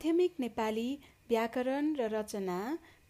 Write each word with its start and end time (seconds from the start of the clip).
माध्यमिक 0.00 0.34
नेपाली 0.40 0.90
व्याकरण 1.28 1.92
र 1.96 2.06
रचना 2.10 2.58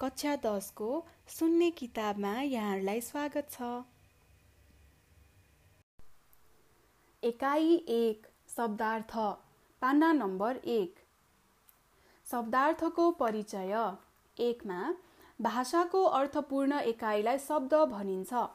कक्षा 0.01 0.35
दसको 0.45 0.89
सुन्ने 1.31 1.69
किताबमा 1.79 2.33
यहाँहरूलाई 2.43 3.01
स्वागत 3.01 3.53
छ। 3.53 3.69
एकाइ 7.23 7.79
एक 7.99 8.27
शब्दार्थ 8.57 9.17
पान्ना 9.83 10.11
नम्बर 10.15 10.57
एक। 10.67 10.99
शब्दार्थको 12.27 13.11
परिचय 13.23 13.75
एकमा 14.37 14.83
भाषाको 15.41 16.05
अर्थपूर्ण 16.19 16.81
एकाइलाई 16.91 17.39
शब्द 17.49 17.75
भनिन्छ। 17.91 18.47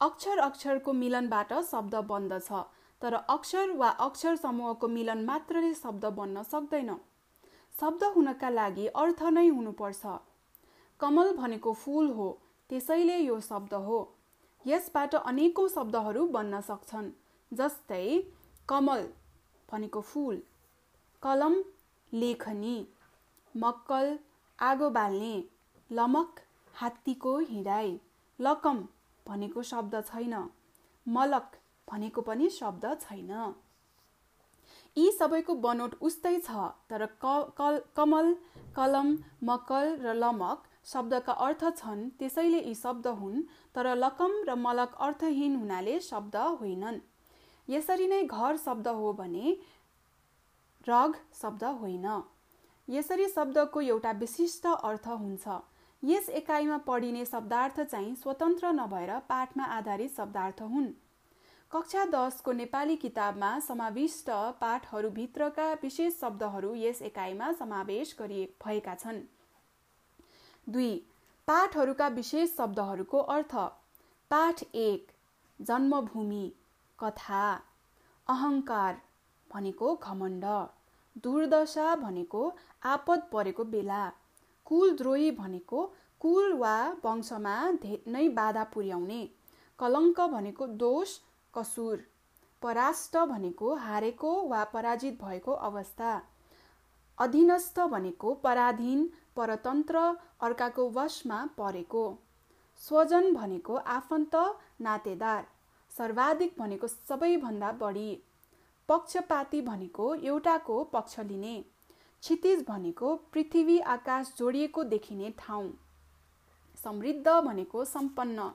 अक्षर 0.00 0.38
अक्षरको 0.40 0.92
मिलनबाट 0.94 1.52
शब्द 1.70 2.04
बन्दछ 2.08 2.66
तर 3.02 3.22
अक्षर 3.30 3.70
वा 3.78 3.96
अक्षर 4.06 4.36
समूहको 4.38 4.88
मिलन 4.90 5.24
मात्रले 5.24 5.74
शब्द 5.76 6.14
बन्न 6.16 6.42
सक्दैन। 6.50 6.96
शब्द 7.78 8.04
हुनका 8.14 8.48
लागि 8.50 8.86
अर्थ 8.96 9.22
नै 9.34 9.46
हुनुपर्छ। 9.48 10.18
कमल 11.00 11.32
भनेको 11.36 11.72
फुल 11.74 12.10
हो 12.10 12.26
त्यसैले 12.70 13.16
यो 13.18 13.38
शब्द 13.40 13.74
हो। 13.86 13.98
यसबाट 14.64 15.14
अनेकौँ 15.16 15.68
शब्दहरू 15.68 16.26
बन्न 16.36 16.60
सक्छन् 16.68 17.10
जस्तै 17.52 18.04
कमल 18.68 19.02
भनेको 19.68 20.00
फुल 20.02 20.38
कलम 21.22 21.56
लेखनी 22.12 22.76
मक्कल 23.54 24.18
आगो 24.58 24.90
बाल्ने 24.90 25.34
लमक 25.90 26.40
हात्तीको 26.74 27.36
हिँडाइ 27.50 27.92
लकम 28.38 28.78
भनेको 29.26 29.62
शब्द 29.64 30.00
छैन 30.04 30.34
मलक 31.06 31.60
भनेको 31.88 32.20
पनि 32.22 32.48
शब्द 32.52 32.84
छैन। 33.00 33.32
यी 34.96 35.10
सबैको 35.12 35.54
बनोट 35.62 35.94
उस्तै 36.02 36.32
छ 36.38 36.66
तर 36.90 37.06
कल 37.22 37.80
कमल 37.96 38.34
कलम 38.76 39.08
मकल 39.44 39.90
र 40.02 40.14
लमक 40.16 40.70
शब्दका 40.86 41.32
अर्थ 41.46 41.64
छन् 41.76 42.04
त्यसैले 42.18 42.60
यी 42.60 42.74
शब्द 42.76 43.06
हुन् 43.20 43.42
तर 43.74 43.94
लकम 43.96 44.36
र 44.48 44.54
मलक 44.60 44.94
अर्थहीन 45.06 45.56
हुनाले 45.56 45.98
शब्द 46.02 46.36
होइनन्। 46.60 47.00
यसरी 47.68 48.06
नै 48.08 48.22
घर 48.24 48.56
शब्द 48.58 48.88
हो 48.96 49.12
भने 49.20 49.56
रग 50.86 51.20
शब्द 51.34 51.64
होइन। 51.76 52.08
यसरी 52.88 53.28
शब्दको 53.28 53.80
एउटा 53.82 54.10
विशिष्ट 54.18 54.66
अर्थ 54.66 55.06
हुन्छ। 55.20 55.60
यस 56.02 56.28
एकाइमा 56.38 56.78
पढिने 56.86 57.24
शब्दार्थ 57.26 57.80
चाहिँ 57.82 58.14
स्वतन्त्र 58.16 58.72
नभएर 58.74 59.18
पाठमा 59.28 59.64
आधारित 59.76 60.16
शब्दार्थ 60.16 60.62
हुन्। 60.64 60.92
कक्षा 61.74 62.04
दसको 62.04 62.52
नेपाली 62.52 62.94
किताबमा 62.96 63.48
समाविष्ट 63.60 64.28
पाठहरूभित्रका 64.60 65.72
विशेष 65.82 66.18
शब्दहरू 66.20 66.74
यस 66.74 67.00
एकाइमा 67.02 67.50
समावेश 67.52 68.14
गरि 68.18 68.44
भएका 68.64 68.94
छन्। 68.94 69.18
दुई 70.66 70.92
पाठहरूका 71.48 72.08
विशेष 72.18 72.54
शब्दहरूको 72.56 73.18
अर्थ। 73.36 73.56
पाठ 74.30 74.62
एक 74.74 75.10
जन्मभूमि 75.60 76.44
कथा 76.98 77.42
अहङ्कार 78.26 79.02
भनेको 79.50 79.94
घमण्ड 79.96 80.44
दुर्दशा 81.22 81.94
भनेको 81.96 82.46
आपद 82.94 83.28
परेको 83.32 83.64
बेला 83.74 84.06
कुलद्रोही 84.66 85.30
भनेको 85.42 85.84
कुल 86.20 86.52
वा 86.56 86.78
वंशमा 87.04 87.60
नै 88.08 88.28
बाधा 88.34 88.64
पुर्याउने 88.74 89.22
कलङ्क 89.78 90.32
भनेको 90.32 90.66
दोष 90.80 91.20
कसुर 91.54 92.04
परास्त 92.62 93.16
भनेको 93.28 93.74
हारेको 93.78 94.32
वा 94.48 94.62
पराजित 94.72 95.22
भएको 95.22 95.52
अवस्था 95.68 96.12
अधीनस्थ 97.18 97.80
भनेको 97.90 98.34
पराधीन 98.44 99.08
परतन्त्र 99.36 99.98
अर्काको 100.42 100.88
वशमा 100.90 101.44
परेको 101.58 102.04
स्वजन 102.82 103.32
भनेको 103.34 103.76
आफन्त 103.96 104.34
नातेदार 104.80 105.46
सर्वाधिक 105.92 106.54
भनेको 106.58 106.86
सबैभन्दा 106.88 107.70
बढी 107.80 108.10
पक्षपाती 108.88 109.60
भनेको 109.62 110.14
एउटाको 110.24 110.82
पक्ष 110.92 111.18
लिने 111.20 111.54
क्षितिज 112.22 112.64
भनेको 112.68 113.14
पृथ्वी 113.32 113.78
आकाश 113.92 114.32
जोडिएको 114.38 114.84
देखिने 114.90 115.30
ठाउँ 115.38 115.70
समृद्ध 116.78 117.28
भनेको 117.28 117.84
सम्पन्न। 117.86 118.50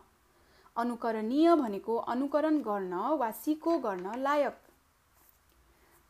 अनुकरणीय 0.79 1.55
भनेको 1.55 1.95
अनुकरण 2.13 2.61
गर्न 2.61 2.93
वा 3.19 3.29
सिको 3.33 3.77
गर्न 3.79 4.13
लायक। 4.19 4.57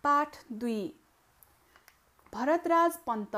पाठ 0.03 0.37
दुई 0.53 0.81
भरतराज 2.33 2.97
पन्त 3.07 3.35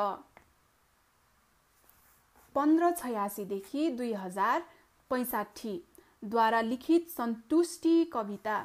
पन्ध्र 2.55 2.91
छयासीदेखि 2.97 3.89
दुई 3.91 4.13
हजार 4.13 4.63
पैँसाठीद्वारा 5.11 6.61
लिखित 6.61 7.09
सन्तुष्टि 7.09 8.03
कविता। 8.13 8.57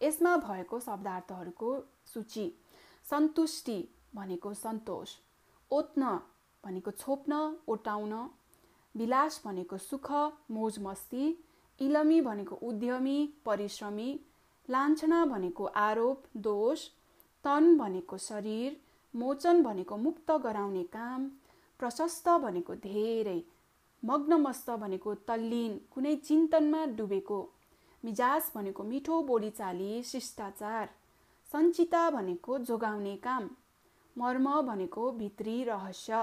यसमा 0.00 0.36
भएको 0.38 0.80
शब्दार्थहरूको 0.80 1.70
सूची 2.06 2.46
सन्तुष्टि 3.04 3.78
भनेको 4.14 4.52
सन्तोष 4.54 5.16
ओत्न 5.70 6.18
भनेको 6.64 6.90
छोप्न 6.92 7.32
ओटाउन 7.68 8.12
विलास 8.94 9.40
भनेको 9.44 9.78
सुख 9.80 10.10
मोज 10.50 10.78
मस्ती 10.80 11.24
इलमी 11.80 12.20
भनेको 12.20 12.56
उद्यमी 12.68 13.18
परिश्रमी 13.46 14.08
लान्छना 14.68 15.24
भनेको 15.26 15.64
आरोप 15.80 16.24
दोष 16.42 16.86
तन 17.44 17.76
भनेको 17.78 18.18
शरीर 18.20 18.76
मोचन 19.14 19.62
भनेको 19.62 19.96
मुक्त 19.98 20.30
गराउने 20.42 20.82
काम 20.92 21.28
प्रशस्त 21.80 22.28
भनेको 22.40 22.74
धेरै 22.82 23.38
मग्नमस्त 24.02 24.70
भनेको 24.80 25.14
तल्लीन 25.28 25.78
कुनै 25.94 26.14
चिन्तनमा 26.24 26.84
डुबेको 26.98 27.38
मिजाज 28.04 28.50
भनेको 28.54 28.84
मिठो 28.84 29.20
बोलीचाली 29.24 29.92
शिष्टाचार 30.04 30.90
सञ्चिता 31.50 32.02
भनेको 32.10 32.58
जोगाउने 32.64 33.16
काम 33.22 33.48
मर्म 34.16 34.50
भनेको 34.62 35.10
भित्री 35.12 35.56
रहस्य 35.64 36.20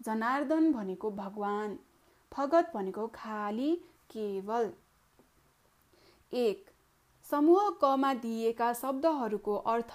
जनार्दन 0.00 0.70
भनेको 0.72 1.10
भगवान 1.16 1.76
फगत 2.32 2.70
भनेको 2.74 3.06
खाली 3.14 3.70
केवल। 4.14 4.70
एक 6.32 6.70
समूह 7.26 7.68
कमा 7.80 8.12
दिइएका 8.16 8.72
शब्दहरूको 8.74 9.56
अर्थ 9.72 9.94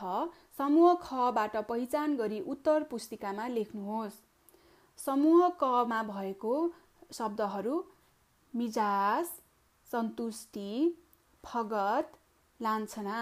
समूह 0.57 0.93
खबाट 1.01 1.55
पहिचान 1.65 2.15
गरी 2.17 2.39
उत्तर 2.47 2.83
पुस्तिकामा 2.83 3.47
लेख्नुहोस्। 3.49 4.21
समूह 4.99 5.47
कमा 5.59 6.01
भएको 6.05 6.53
शब्दहरू 7.13 7.83
मिजाज 8.53 9.25
सन्तुष्टि 9.87 10.71
फगत 11.43 12.17
लान्छना 12.59 13.19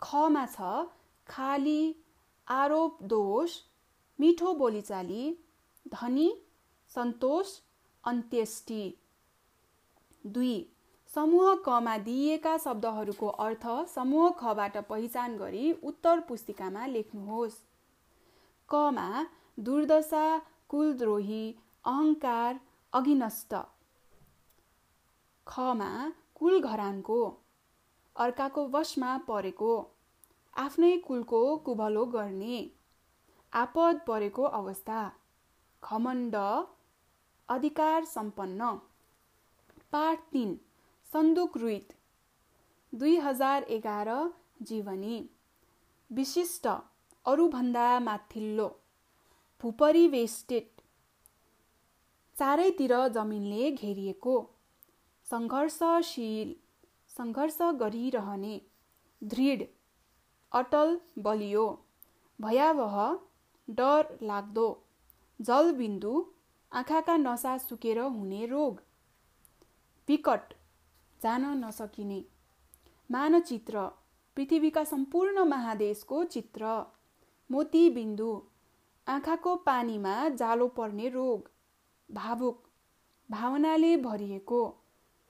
खमा 0.00 0.44
छ 0.48 0.86
खाली 1.26 1.80
आरोप 2.48 2.98
दोष 3.10 3.56
मिठो 4.18 4.52
बोलीचाली 4.54 5.24
धनी 5.86 6.28
सन्तोष 6.90 7.58
अन्त्येष्टि। 8.04 8.82
दुई 10.24 10.54
समूह 11.10 11.54
कमा 11.64 11.96
दिइएका 11.98 12.56
शब्दहरूको 12.58 13.28
अर्थ 13.44 13.66
समूह 13.88 14.30
खबाट 14.30 14.76
पहिचान 14.88 15.36
गरी 15.36 15.72
उत्तर 15.84 16.20
पुस्तिकामा 16.20 16.86
लेख्नुहोस्। 16.86 17.58
कमा 18.68 19.08
दुर्दशा 19.58 20.26
कुलद्रोही 20.68 21.44
अहङ्कार 21.84 22.60
अघिनष्ट। 22.92 23.54
खमा 25.46 25.90
कुल 26.34 26.60
घरानको 26.62 27.20
अर्काको 28.16 28.66
वशमा 28.68 29.16
परेको 29.28 29.72
आफ्नै 30.56 30.96
कुलको 30.98 31.42
कुभलो 31.58 32.04
गर्ने 32.06 32.58
आपद 33.52 34.00
परेको 34.06 34.42
अवस्था 34.54 35.00
खमण्ड 35.82 36.34
अधिकार 37.48 38.04
सम्पन्न। 38.04 38.72
पाठ 39.94 40.22
तिन 40.32 40.60
सन्दुक 41.12 41.56
रुइत। 41.56 41.92
दुई 42.94 43.16
हजार 43.16 43.62
एघार 43.62 44.08
जीवनी। 44.62 45.30
विशिष्ट 46.12 46.66
अरूभन्दा 47.26 48.00
माथिल्लो। 48.00 48.80
भूपरिवेष्टित 49.62 50.82
चारैतिर 52.38 53.08
जमिनले 53.08 53.70
घेरिएको। 53.70 54.50
सङ्घर्षशील 55.30 56.50
सङ्घर्ष 57.08 57.58
गरिरहने। 57.62 58.60
दृढ 59.24 59.62
अटल 60.52 61.00
बलियो। 61.18 61.66
भयावह 62.40 62.98
डर 63.70 64.18
लाग्दो। 64.22 64.66
जलबिन्दु 65.40 66.26
आँखाका 66.72 67.16
नसा 67.16 67.58
सुकेर 67.58 67.98
हुने 67.98 68.46
रोग। 68.46 68.82
विकट 70.08 70.54
जान 71.22 71.44
नसकिने। 71.64 72.24
मानचित्र 73.10 73.86
पृथ्वीका 74.36 74.84
सम्पूर्ण 74.84 75.44
महादेशको 75.44 76.24
चित्र। 76.24 76.92
मोतीबिन्दु 77.50 78.42
आँखाको 79.08 79.54
पानीमा 79.56 80.28
जालो 80.28 80.68
पर्ने 80.68 81.08
रोग। 81.08 81.50
भावुक 82.10 82.64
भावनाले 83.30 83.96
भरिएको। 83.96 84.64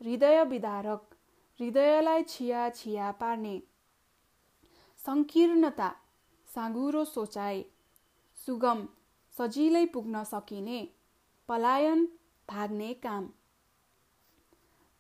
हृदय 0.00 0.44
विदारक 0.44 1.14
हृदयलाई 1.60 2.22
छिया 2.22 2.68
छिया 2.70 3.10
पार्ने। 3.12 3.62
सङ्कीर्णता 5.06 5.94
साँगुरो 6.54 7.04
सोचाइ। 7.04 7.64
सुगम 8.46 8.88
सजिलै 9.38 9.86
पुग्न 9.86 10.24
सकिने। 10.24 10.80
पलायन 11.48 12.08
भाग्ने 12.50 12.94
काम। 12.94 13.30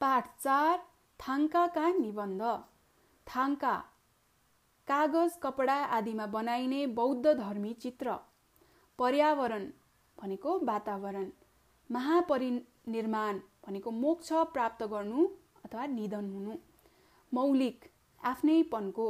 पाठ 0.00 0.24
चार 0.40 0.78
थाङ्काका 1.20 1.86
निबन्ध। 1.92 2.42
थाङ्का 3.26 3.74
कागज 4.88 5.36
कपडा 5.42 5.76
आदिमा 5.96 6.26
बनाइने 6.26 6.86
बौद्ध 6.96 7.26
धर्मी 7.34 7.72
चित्र। 7.82 8.16
पर्यावरण 8.98 9.64
भनेको 10.18 10.58
वातावरण। 10.64 11.30
महापरिनिर्माण 11.90 13.38
भनेको 13.66 13.90
मोक्ष 13.90 14.32
प्राप्त 14.52 14.82
गर्नु 14.84 15.26
अथवा 15.64 15.86
निधन 15.86 16.30
हुनु। 16.30 16.54
मौलिक 17.32 17.84
आफ्नैपनको 18.20 19.08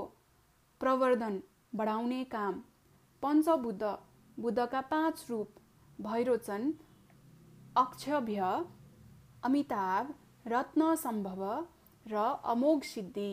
प्रवर्धन 0.81 1.43
बढाउने 1.75 2.23
काम। 2.25 2.63
पञ्चबुद्ध 3.23 3.83
बुद्धका 4.39 4.81
पाँच 4.93 5.27
रूप। 5.31 5.49
भैरोचन 6.01 6.73
अक्षभ्य 7.77 8.41
अमिताभ 9.45 10.15
रत्न 10.46 10.94
सम्भव 10.96 11.43
र 12.06 12.23
अमोघ 12.44 12.81
सिद्धि 12.85 13.31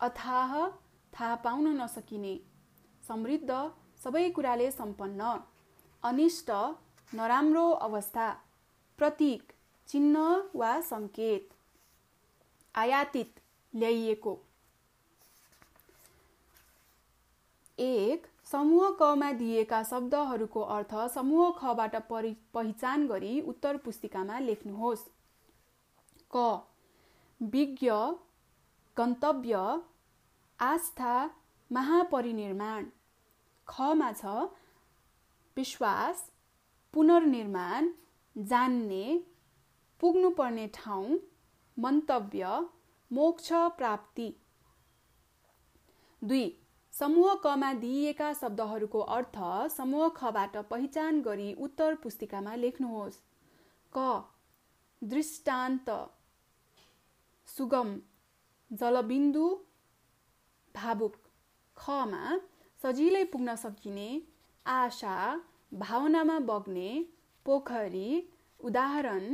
अथाह 0.00 0.52
थाहा 1.12 1.34
पाउन 1.44 1.68
नसकिने। 1.76 2.34
समृद्ध 3.02 3.50
सबै 4.04 4.28
कुराले 4.30 4.70
सम्पन्न। 4.70 5.30
अनिष्ट 6.02 6.50
नराम्रो 7.12 7.68
अवस्था। 7.86 8.28
प्रतीक 8.98 9.52
चिन्ह 9.88 10.50
वा 10.54 10.80
सङ्केत। 10.82 11.48
आयातित 12.74 13.40
ल्याइएको। 13.74 14.38
एक 17.78 18.26
समूह 18.46 18.90
कमा 18.90 19.32
दिएका 19.32 19.82
शब्दहरूको 19.82 20.60
अर्थ 20.70 20.94
समूह 21.14 21.50
खबाट 21.58 21.96
पहिचान 22.10 23.06
गरी 23.06 23.40
उत्तर 23.48 23.76
पुस्तिकामा 23.76 24.38
लेख्नुहोस्। 24.40 25.10
क 26.36 26.44
विज्ञ 27.40 27.90
गन्तव्य 28.96 29.56
आस्था 30.58 31.14
महापरिनिर्माण। 31.70 32.86
खमा 33.68 34.10
छ 34.12 34.24
विश्वास 35.56 36.30
पुनर्निर्माण 36.94 37.90
जान्ने 38.36 39.04
पुग्नुपर्ने 40.00 40.66
ठाउँ 40.74 41.18
मन्तव्य 41.76 42.58
मोक्ष 43.10 43.52
प्राप्ति। 43.78 44.28
दुई 46.22 46.44
समूह 46.94 47.34
कमा 47.44 47.72
दिइएका 47.74 48.32
शब्दहरूको 48.32 49.00
अर्थ 49.16 49.38
समूह 49.70 50.08
खबाट 50.16 50.56
पहिचान 50.70 51.20
गरी 51.22 51.52
उत्तर 51.60 51.94
पुस्तिकामा 52.02 52.54
लेख्नुहोस्। 52.56 53.18
क 53.92 54.06
दृष्टान्त। 55.02 55.90
सुगम 57.48 57.90
जलबिन्दु 58.70 59.44
भावुक 60.74 61.14
खमा 61.76 62.22
सजिलै 62.80 63.24
पुग्न 63.32 63.54
सकिने 63.56 64.08
आशा 64.66 65.16
भावनामा 65.72 66.38
बग्ने 66.48 66.88
पोखरी 67.46 68.08
उदाहरण 68.60 69.24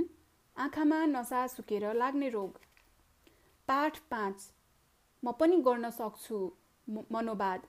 आँखामा 0.56 0.98
नसा 1.06 1.46
सुकेर 1.54 1.86
लाग्ने 1.94 2.28
रोग 2.30 2.58
पाठ 3.68 3.98
पाँच 4.10 4.44
म 5.22 5.32
पनि 5.40 5.56
गर्न 5.62 5.90
सक्छु 5.92 6.38
मनोवाद 7.12 7.66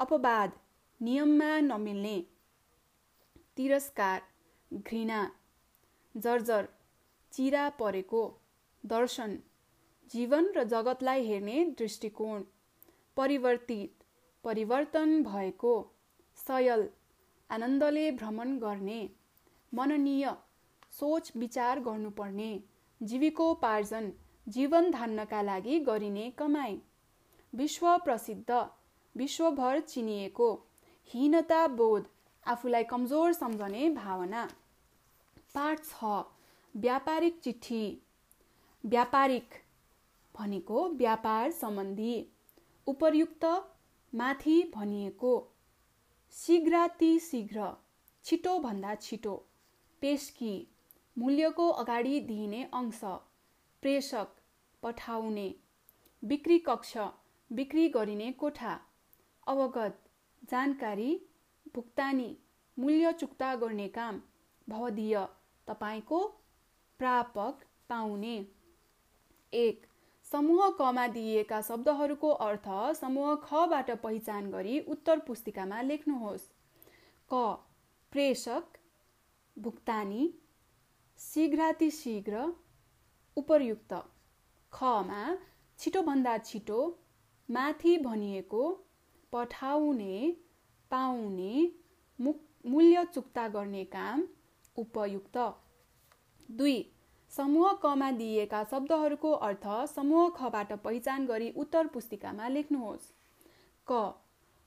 अपवाद 0.00 0.56
नियममा 1.00 1.50
नमिल्ने 1.62 2.16
तिरस्कार 3.56 4.22
घृणा 4.70 5.20
जर्जर 6.14 6.68
चिरा 7.32 7.68
परेको 7.80 8.22
दर्शन 8.84 9.36
जीवन 10.10 10.52
र 10.56 10.62
जगतलाई 10.68 11.26
हेर्ने 11.26 11.64
दृष्टिकोण 11.78 12.42
परिवर्तित 13.16 14.04
परिवर्तन 14.44 15.22
भएको 15.24 15.74
सयल 16.38 16.88
आनन्दले 17.50 18.10
भ्रमण 18.12 18.56
गर्ने 18.58 19.00
मननीय 19.72 20.30
सोच 20.92 21.32
विचार 21.36 21.80
गर्नुपर्ने 21.80 22.52
जीविकोपार्जन 23.00 24.10
जीवन 24.46 24.90
धान्नका 24.90 25.42
लागि 25.42 25.78
गरिने 25.86 26.30
कमाई 26.38 26.78
विश्व 27.52 27.96
प्रसिद्ध 28.04 28.60
विश्वभर 29.14 29.80
चिनिएको 29.88 30.52
हीनता 31.10 31.66
बोध 31.76 32.06
आफूलाई 32.46 32.84
कमजोर 32.84 33.32
सम्झने 33.32 33.88
भावना 33.94 34.46
पाठ 35.54 35.84
छ 35.84 36.14
व्यापारिक 36.74 37.38
चिठी 37.44 37.84
व्यापारिक 38.84 39.54
भनेको 40.34 40.88
व्यापार 40.92 41.50
सम्बन्धी। 41.52 42.14
उपयुक्त 42.86 43.44
माथि 44.12 44.56
भनिएको 44.74 45.32
शीघ्रातिशीघ्र 46.34 47.68
छिटोभन्दा 48.24 48.94
छिटो 49.02 49.34
पेस्की 50.02 50.52
मूल्यको 51.16 51.68
अगाडि 51.82 52.20
दिइने 52.20 52.62
अंश 52.72 53.00
प्रेषक 53.82 54.34
पठाउने 54.82 55.48
बिक्री 56.22 56.58
कक्ष 56.68 56.96
बिक्री 57.50 57.88
गरिने 57.88 58.30
कोठा 58.32 58.78
अवगत 59.46 60.00
जानकारी 60.50 61.10
भुक्तानी 61.74 62.30
मूल्य 62.76 63.12
चुक्ता 63.20 63.54
गर्ने 63.56 63.88
काम 63.96 64.20
भवदीय 64.68 65.16
तपाईँको 65.68 66.20
प्रापक 67.00 67.64
पाउने। 67.88 68.36
एक। 69.56 69.86
समूह 70.26 70.68
कमा 70.78 71.06
दिइएका 71.08 71.60
शब्दहरूको 71.62 72.30
अर्थ 72.42 72.68
समूह 72.96 73.34
खबाट 73.42 73.90
पहिचान 74.02 74.50
गरी 74.50 74.78
उत्तर 74.88 75.18
पुस्तिकामा 75.26 75.80
लेख्नुहोस्। 75.82 76.48
क 77.30 77.42
प्रेषक 78.12 78.78
भुक्तानी 79.56 80.22
शीघ्रातिशीघ्र 81.18 82.46
उपयुक्त। 83.36 83.92
खमा 84.72 85.22
छिटोभन्दा 85.78 86.36
छिटो 86.40 86.80
माथि 87.48 87.96
भनिएको 87.98 88.62
पठाउने 89.32 90.16
पाउने 90.90 91.54
मूल्य 92.18 93.04
चुक्ता 93.04 93.46
गर्ने 93.48 93.84
काम 93.92 94.26
उपयुक्त। 94.76 95.36
दुई 96.48 96.76
समूह 97.36 97.72
कमा 97.82 98.10
दिइएका 98.12 98.62
शब्दहरूको 98.70 99.30
अर्थ 99.46 99.66
समूह 99.88 100.28
खबाट 100.36 100.72
पहिचान 100.82 101.26
गरी 101.26 101.50
उत्तर 101.56 101.86
पुस्तिकामा 101.86 102.48
लेख्नुहोस्। 102.48 103.10
क 103.86 104.02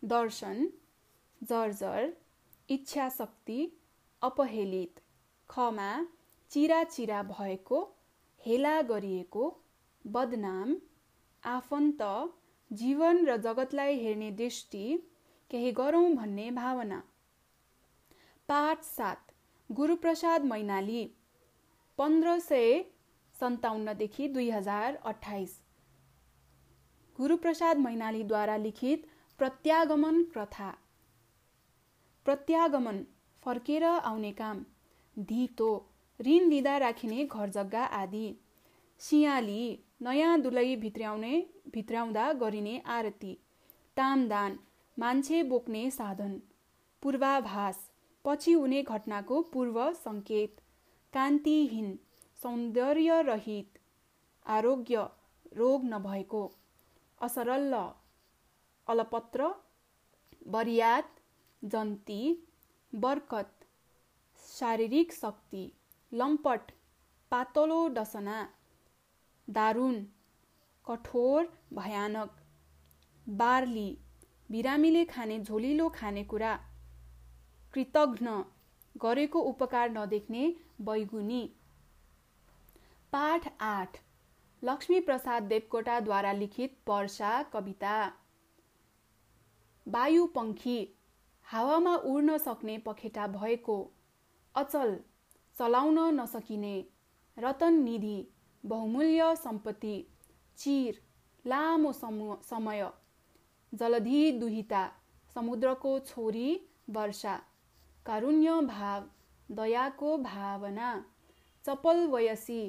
दर्शन 0.04 0.68
जर्जर 1.42 2.14
इच्छा 2.70 3.08
शक्ति 3.10 3.60
अपहेलित 4.22 5.00
खमा 5.50 5.92
चिरा 6.52 6.84
चिरा 6.86 7.22
भएको 7.26 7.80
हेला 8.42 8.82
गरिएको 8.82 9.46
बदनाम 10.06 10.76
आफन्त 11.44 12.02
जीवन 12.72 13.26
र 13.26 13.38
जगतलाई 13.40 14.00
हेर्ने 14.00 14.32
दृष्टि 14.34 14.84
केही 15.52 15.72
गरौँ 15.72 16.10
भन्ने 16.14 16.50
भावना। 16.52 17.02
पाठ 18.50 18.84
सात 18.84 19.32
गुरुप्रसाद 19.70 20.46
मैनाली। 20.46 21.04
पन्ध्र 22.00 22.38
सय 22.40 22.84
सन्ताउन्नदेखि 23.36 24.28
दुई 24.28 24.50
हजार 24.50 24.96
अठाइस 25.06 25.54
गुरुप्रसाद 27.20 27.78
मैनालीद्वारा 27.78 28.58
लिखित 28.58 29.06
प्रत्यागमन 29.40 30.22
प्रथा। 30.34 30.70
प्रत्यागमन 32.26 33.02
फर्केर 33.44 33.84
आउने 33.84 34.32
काम 34.32 34.64
धितो 35.18 35.70
ऋण 36.20 36.50
लिँदा 36.50 36.78
राखिने 36.78 37.26
घर 37.26 37.50
जग्गा 37.50 37.84
आदि। 38.02 38.28
सियाली 39.02 39.64
नयाँ 40.02 40.40
दुलै 40.42 40.76
भित्र्याउने 40.76 41.34
भित्राउँदा 41.74 42.32
गरिने 42.42 42.78
आरती 42.98 43.34
तामदान 43.98 44.60
मान्छे 44.98 45.42
बोक्ने 45.50 45.90
साधन 45.92 46.40
पूर्वाभास 47.04 47.84
पछि 48.26 48.54
हुने 48.54 48.82
घटनाको 48.84 49.42
पूर्व 49.54 49.84
सङ्केत। 49.96 50.62
कान्तिहीन 51.14 51.96
सौन्दर्यरहित 52.40 53.78
आरोग्य 54.46 55.06
रोग 55.58 55.84
नभएको 55.86 56.42
असरल 57.22 57.74
अलपत्र 58.88 59.48
बरियात 60.56 61.16
जन्ती 61.64 62.22
बरकत 62.94 63.66
शारीरिक 64.44 65.14
शक्ति 65.14 65.64
लम्पट 66.12 66.72
पातलो 67.32 67.88
डसना 67.96 68.38
दारुण 69.48 69.96
कठोर 70.88 71.48
भयानक 71.74 72.36
बार्ली 73.28 73.90
बिरामीले 74.50 75.04
खाने 75.06 75.40
झोलिलो 75.40 75.90
खानेकुरा 75.96 76.56
कृतघ्न 77.74 78.42
गरेको 78.98 79.40
उपकार 79.42 79.90
नदेख्ने 79.90 80.44
बैगुनी। 80.82 81.42
पाठ 83.14 83.48
आठ 83.62 83.98
लक्ष्मी 84.64 85.00
प्रसाद 85.00 85.44
देवकोटाद्वारा 85.44 86.32
लिखित 86.32 86.78
वर्षा 86.90 87.32
कविता। 87.44 87.96
वायु 89.88 90.26
पङ्खी 90.28 90.80
हावामा 91.48 91.96
उड्न 91.96 92.38
सक्ने 92.38 92.78
पखेटा 92.78 93.28
भएको। 93.28 93.78
अचल 94.56 95.00
चलाउन 95.58 96.00
नसकिने। 96.20 96.76
रतन 97.38 97.74
निधि 97.74 98.18
बहुमूल्य 98.64 99.36
सम्पत्ति। 99.36 99.96
चिर 100.58 101.02
लामो 101.46 101.92
समय। 101.94 102.90
जलधि 103.74 104.32
दुहिता 104.32 104.92
समुद्रको 105.34 106.00
छोरी 106.00 106.50
वर्षा। 106.90 107.40
कारुण्य 108.08 108.60
भाव 108.66 109.06
दयाको 109.50 110.18
भावना 110.24 110.92
चपल 111.66 112.06
वयसी 112.12 112.62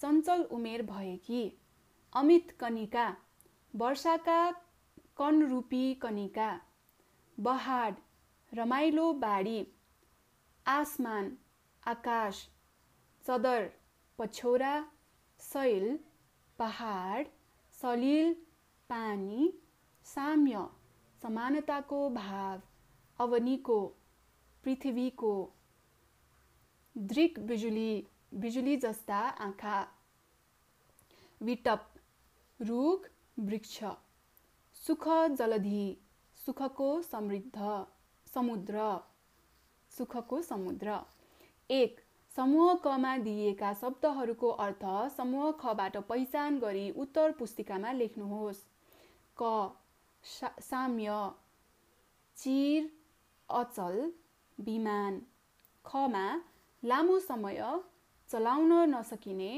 चञ्चल 0.00 0.42
उमेर 0.52 0.82
भएकी 0.82 1.42
अमित 2.12 2.50
कनिका 2.60 3.08
वर्षाका 3.74 4.40
कनरूपी 5.18 5.82
कनिका 6.02 6.50
बहाड 7.38 7.94
रमाइलो 8.52 9.12
बाढी 9.24 9.60
आसमान 10.66 11.30
आकाश 11.82 12.46
चदर 13.24 13.68
पछौरा 14.18 14.74
शैल 15.40 15.98
पहाड 16.58 17.28
सलिल 17.78 18.34
पानी 18.90 19.52
साम्य 20.06 20.66
समानताको 21.22 22.08
भाव 22.10 22.60
अवनीको 23.18 23.80
पृथ्वीको 24.64 25.32
दृक 26.96 27.38
बिजुली 27.48 27.92
बिजुली 28.34 28.76
जस्ता 28.76 29.18
आँखा 29.40 29.78
विटप 31.40 31.86
रुख 32.60 33.08
वृक्ष 33.38 33.78
सुख 34.76 35.08
जलधि 35.38 35.86
सुखको 36.38 36.90
समृद्ध 37.02 37.86
समुद्र 38.26 38.84
सुखको 39.92 40.40
समुद्र। 40.42 40.98
एक 41.70 42.00
समूह 42.36 42.74
कमा 42.74 43.16
दिइएका 43.18 43.72
शब्दहरूको 43.74 44.50
अर्थ 44.64 44.84
समूह 45.16 45.50
खबाट 45.60 45.96
पहिचान 46.08 46.58
गरी 46.58 46.90
उत्तर 46.98 47.32
पुस्तिकामा 47.32 47.92
लेख्नुहोस्। 47.92 48.64
क 49.36 49.76
साम्य 50.60 51.18
चिर 52.36 52.90
अचल 53.48 54.12
विमान 54.60 55.20
खमा 55.84 56.24
लामो 56.82 57.18
समय 57.20 57.60
चलाउन 58.28 58.72
नसकिने 58.94 59.52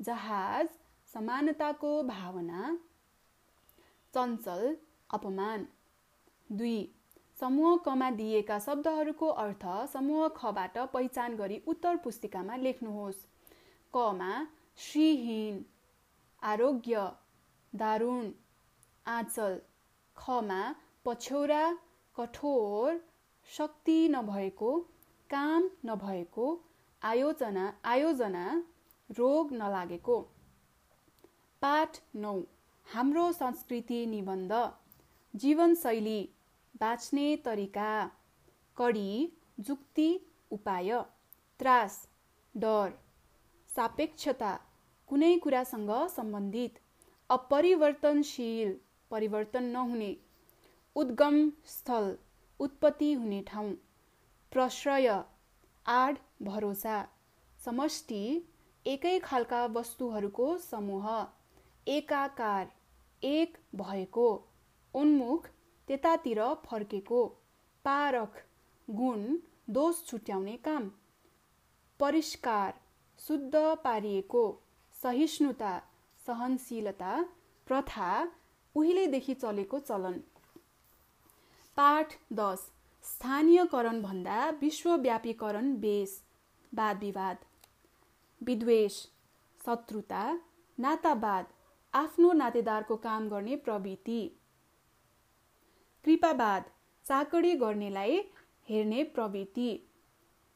जहाज 0.00 0.68
समानताको 1.14 2.02
भावना। 2.02 2.78
चञ्चल 4.14 4.76
अपमान। 5.10 5.66
दुई 6.52 6.78
समूह 7.40 7.76
कमा 7.84 8.10
दिएका 8.10 8.58
शब्दहरूको 8.58 9.28
अर्थ 9.44 9.64
समूह 9.92 10.28
खबाट 10.36 10.78
पहिचान 10.92 11.36
गरी 11.36 11.62
उत्तर 11.66 11.96
पुस्तिकामा 11.96 12.56
लेख्नुहोस्। 12.56 13.24
कमा 13.94 14.32
श्रीहीन 14.78 15.64
आरोग्य 16.42 17.10
दारुण 17.72 18.30
आँचल। 19.06 19.60
खमा 20.16 20.60
पछौरा 21.04 21.64
कठोर 22.16 23.00
शक्ति 23.56 24.08
नभएको 24.08 24.80
काम 25.30 25.70
नभएको 25.86 26.44
आयोजना 27.02 27.64
आयोजना 27.84 28.44
रोग 29.10 29.52
नलागेको। 29.52 30.20
पाठ 31.62 31.98
नौ। 32.16 32.32
हाम्रो 32.86 33.32
संस्कृति 33.32 34.06
निबन्ध। 34.06 34.52
जीवनशैली 35.36 36.30
बाँच्ने 36.80 37.36
तरिका। 37.36 38.10
कडी 38.76 39.32
जुक्ति 39.60 40.08
उपाय। 40.50 41.02
त्रास 41.58 42.08
डर। 42.56 42.98
सापेक्षता। 43.76 44.60
कुनै 45.08 45.38
कुरासँग 45.38 46.08
सम्बन्धित। 46.08 46.80
अपरिवर्तनशील। 47.30 48.76
परिवर्तन 49.10 49.64
नहुने। 49.64 50.16
उद्गम 50.96 51.50
स्थल। 51.66 52.16
उत्पत्ति 52.62 53.12
हुने 53.12 53.40
ठाउँ। 53.42 53.72
प्रश्रय 54.52 55.08
आड 55.86 56.18
भरोसा। 56.42 56.96
समष्टि 57.64 58.20
एकै 58.86 59.18
खालका 59.18 59.64
वस्तुहरूको 59.66 60.46
समूह। 60.58 61.08
एकाकार 61.88 62.72
एक 63.22 63.58
भएको। 63.74 64.28
उन्मुख 64.94 65.48
त्यतातिर 65.88 66.42
फर्केको। 66.66 67.24
पारख 67.84 68.44
गुण 68.88 69.38
दोष 69.70 70.04
छुट्याउने 70.06 70.56
काम। 70.56 70.90
परिष्कार 72.00 72.80
शुद्ध 73.18 73.54
पारिएको। 73.84 74.44
सहिष्णुता 75.02 75.72
सहनशीलता 76.26 77.22
प्रथा 77.66 78.10
उहिलेदेखि 78.74 79.34
चलेको 79.34 79.78
चलन। 79.80 80.22
पाठ 81.76 82.14
दस 82.32 82.70
स्थानीयकरण 83.02 84.02
भन्दा 84.02 84.50
विश्वव्यापीकरण 84.50 85.74
बेस 85.76 86.22
वाद 86.74 86.98
विवाद। 86.98 87.38
विद्वेष 88.40 88.92
शत्रुता 89.60 90.22
नातावाद 90.78 91.46
आफ्नो 91.94 92.32
नातेदारको 92.32 92.96
काम 92.96 93.28
गर्ने 93.28 93.56
प्रवृत्ति। 93.56 94.20
कृपावाद 96.04 96.64
चाकडी 97.04 97.54
गर्नेलाई 97.54 98.20
हेर्ने 98.68 99.02
प्रवृत्ति। 99.04 99.70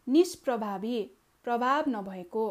निष्प्रभावी 0.06 1.02
प्रभाव 1.44 1.85
नभएको 1.88 2.46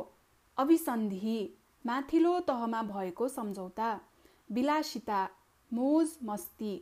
अभिसन्धि 0.58 1.38
माथिल्लो 1.86 2.40
तहमा 2.40 2.82
भएको 2.84 3.28
सम्झौता। 3.28 4.00
विलासिता 4.52 5.30
मोज 5.74 6.18
मस्ती। 6.24 6.74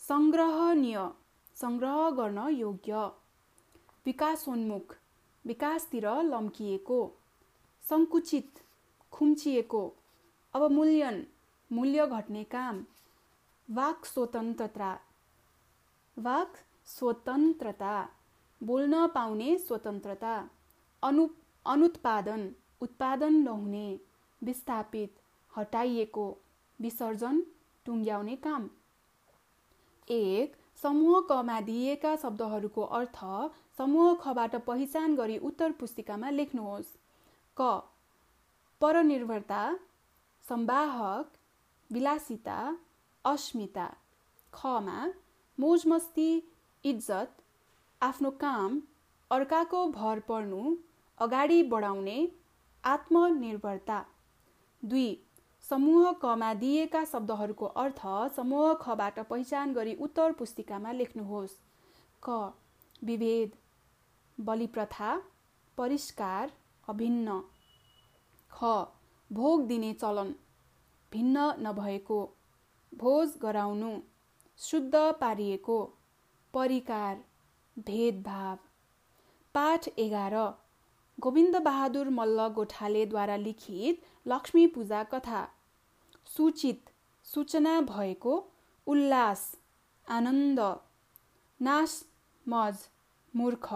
सङ्ग्रहनीय 0.00 0.98
सङ्ग्रह 1.56 2.10
गर्न 2.18 2.46
योग्य। 2.56 3.00
विकासोन्मुख 4.06 4.94
विकासतिर 5.44 6.06
लम्किएको 6.24 7.00
सङ्कुचित 7.84 8.62
खुम्चिएको 9.12 9.82
अवमूल्यन 10.54 11.16
मूल्य 11.70 12.06
घट्ने 12.06 12.44
काम। 12.54 12.84
वाक 13.68 14.06
स्वतन्त्रता 14.06 14.92
वाक 16.16 16.56
स्वतन्त्रता 16.88 17.94
बोल्न 18.60 19.06
पाउने 19.14 19.50
स्वतन्त्रता 19.58 20.34
अनु 21.02 21.28
अनुत्पादन 21.66 22.48
उत्पादन 22.80 23.34
नहुने 23.42 23.86
विस्थापित 24.42 25.20
हटाइएको 25.52 26.26
विसर्जन 26.80 27.42
टुङ्ग्याउने 27.86 28.36
काम। 28.46 28.68
एक 30.10 30.56
समूह 30.82 31.20
कमा 31.28 31.60
दिइएका 31.60 32.14
शब्दहरूको 32.16 32.82
अर्थ 32.98 33.18
समूह 33.78 34.14
खबाट 34.14 34.54
पहिचान 34.66 35.14
गरी 35.16 35.38
उत्तर 35.48 35.72
पुस्तिकामा 35.72 36.30
लेख्नुहोस्। 36.30 36.96
क 37.56 37.70
परनिर्भरता 38.80 39.62
सम्वाहक 40.44 41.32
विलासिता 41.90 42.58
अस्मिता। 43.24 43.86
खमा 44.52 44.98
मोजमस्ती 45.58 46.30
इज्जत 46.84 47.36
आफ्नो 48.00 48.30
काम 48.40 48.80
अर्काको 49.30 49.86
भर 49.92 50.20
पर्नु 50.28 50.76
अगाडि 51.18 51.62
बढाउने 51.70 52.18
आत्मनिर्भरता। 52.84 54.04
दुई 54.82 55.08
समूह 55.70 56.12
कमा 56.12 56.54
दिएका 56.54 57.04
शब्दहरूको 57.04 57.66
अर्थ 57.66 58.00
समूह 58.36 58.74
खबाट 58.74 59.18
पहिचान 59.18 59.72
गरी 59.72 59.94
उत्तर 59.94 60.32
पुस्तिकामा 60.32 60.92
लेख्नुहोस्। 60.92 61.56
क. 62.22 62.54
विभेद 63.04 63.52
बलिप्रथा 64.40 65.22
परिष्कार 65.78 66.52
अभिन्न। 66.88 67.40
ख. 68.50 68.64
भोग 69.32 69.66
दिने 69.66 69.92
चलन 69.92 70.34
भिन्न 71.12 71.52
नभएको। 71.58 72.20
भोज 72.94 73.36
गराउनु 73.42 74.00
शुद्ध 74.58 74.94
पारिएको। 74.94 75.78
परिकार 76.54 77.24
भेदभाव। 77.78 78.58
पाठ 79.54 79.88
एघार 79.98 80.34
गोविन्द 81.18 81.56
बहादुर 81.56 82.08
मल्ल 82.08 82.48
गोठालेद्वारा 82.48 83.36
लिखित 83.36 84.02
लक्ष्मी 84.26 84.66
पूजा 84.66 85.02
कथा। 85.04 85.48
सूचित 86.36 86.90
सूचना 87.24 87.80
भएको 87.80 88.52
उल्लास 88.86 89.56
आनन्द 90.08 90.60
नाश 91.60 92.04
मज 92.48 92.76
मूर्ख। 93.36 93.66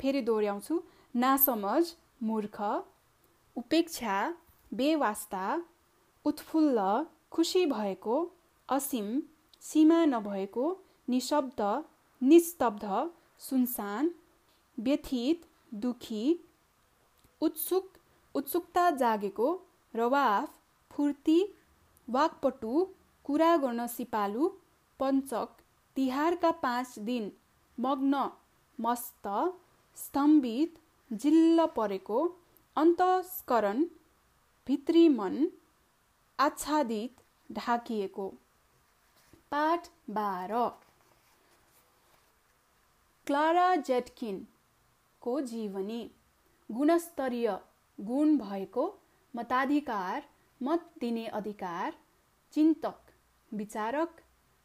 फेरि 0.00 0.20
दोहोऱ्याउँछु। 0.22 0.82
नासमझ 1.16 1.84
मूर्ख। 2.22 2.60
उपेक्षा 3.56 4.34
बेवास्ता। 4.74 5.62
उत्फुल्ल 6.24 7.06
खुसी 7.30 7.66
भएको। 7.66 8.16
असीम 8.68 9.22
सीमा 9.60 10.04
नभएको। 10.04 10.66
निशब्द 11.08 11.84
निस्तब्ध। 12.22 13.10
सुनसान। 13.38 14.14
व्यथित 14.80 15.46
दुखी। 15.74 16.24
उत्सुक 17.40 17.92
उत्सुकता 18.34 18.90
जागेको। 18.90 19.48
रवाफ 19.98 20.50
फुर्ती 20.92 21.38
वाकपटु 22.08 22.72
कुरा 23.24 23.56
गर्न 23.56 23.86
सिपालु 23.86 24.48
पञ्चक 25.00 25.56
तिहारका 25.96 26.50
पाँच 26.64 26.98
दिन 27.08 27.30
मग्न 27.78 28.28
मस्त 28.80 29.26
स्तम्भित 29.96 30.74
जिल्ल 31.12 31.66
परेको 31.76 32.18
अन्तस्करण 32.76 33.84
भित्री 34.66 35.08
मन 35.08 35.36
आच्छादित 36.38 37.22
ढाकिएको। 37.52 38.26
पाठ 39.50 39.88
बाह्र। 40.10 40.68
क्लारा 43.26 43.66
जेटकिनको 43.88 45.40
जीवनी। 45.50 46.02
गुणस्तरीय 46.70 47.48
गुण 47.98 48.36
भएको 48.38 48.84
मताधिकार 49.34 50.22
मत 50.60 50.90
दिने 51.00 51.26
अधिकार 51.38 51.94
चिन्तक 52.52 53.12
विचारक 53.52 54.20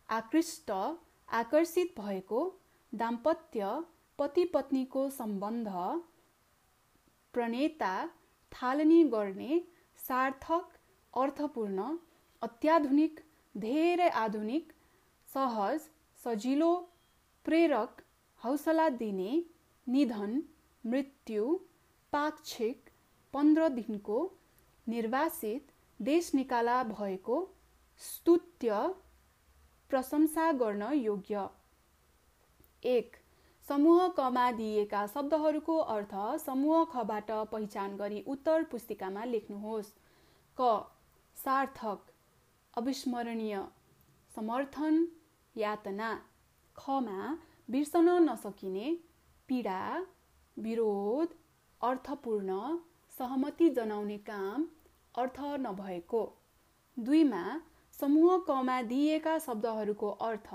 आकृष्ट 0.10 0.72
आकर्षित 1.30 1.94
भएको 2.00 2.42
दाम्पत्य 2.94 3.70
पति 4.20 4.46
पत्नीको 4.54 5.10
सम्बन्ध 5.10 5.70
प्रणेता 7.34 7.94
थालनी 8.52 9.04
गर्ने 9.10 9.62
सार्थक 10.00 10.78
अर्थपूर्ण 11.14 11.86
अत्याधुनिक 12.42 13.20
धेरै 13.56 14.10
आधुनिक 14.20 14.72
सहज 15.30 15.90
सजिलो 16.20 16.74
प्रेरक 17.46 18.02
हौसला 18.42 18.88
दिने 19.00 19.32
निधन 19.88 20.42
मृत्यु 20.84 21.58
पाक्षिक 22.14 22.90
पन्ध्र 23.34 23.68
दिनको 23.78 24.18
निर्वासित 24.88 25.72
देश 26.00 26.32
निकाला 26.36 26.84
भएको 26.84 27.38
स्तुत्य 28.02 28.78
प्रशंसा 29.90 30.52
गर्न 30.52 30.92
योग्य। 30.94 31.48
एक 32.84 33.16
समूह 33.68 34.08
कमा 34.08 34.52
दिएका 34.52 35.06
शब्दहरूको 35.08 35.78
अर्थ 35.96 36.16
समूह 36.42 36.84
खबाट 36.84 37.32
पहिचान 37.52 37.96
गरी 37.98 38.22
उत्तर 38.28 38.64
पुस्तिकामा 38.72 39.24
लेख्नुहोस्। 39.26 39.94
क 40.58 40.72
सार्थक 41.38 42.12
अविस्मरणीय 42.74 43.62
समर्थन 44.36 45.08
यातना। 45.56 46.14
खमा 46.76 47.38
बिर्सन 47.70 48.10
नसकिने 48.24 48.94
पीडा 49.50 49.82
विरोध 50.58 51.36
अर्थपूर्ण 51.82 52.58
सहमति 53.20 53.70
जनाउने 53.70 54.18
काम 54.30 54.66
अर्थ 55.16 55.40
नभएको। 55.60 56.22
दुईमा 56.98 57.44
समूह 58.00 58.38
कमा 58.48 58.82
दिइएका 58.84 59.38
शब्दहरूको 59.40 60.10
अर्थ 60.28 60.50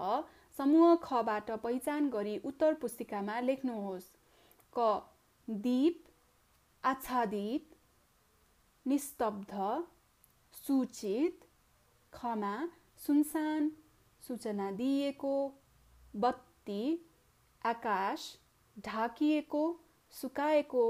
समूह 0.58 0.94
खबाट 1.02 1.50
पहिचान 1.62 2.08
गरी 2.10 2.36
उत्तर 2.44 2.74
पुस्तिकामा 2.74 3.38
लेख्नुहोस्। 3.40 4.10
क 4.72 4.88
दीप 5.48 6.04
आच्छादित 6.84 7.76
निस्तब्ध 8.86 9.54
सूचित 10.54 11.44
खमा 12.12 12.54
सुनसान 13.06 13.70
सूचना 14.22 14.70
दिइएको 14.72 15.34
बत्ती 16.14 16.82
आकाश 17.62 18.32
ढाकिएको 18.76 19.62
सुकाएको 20.14 20.84